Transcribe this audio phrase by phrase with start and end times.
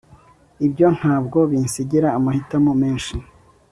[0.65, 3.15] Ibyo ntabwo binsigira amahitamo menshi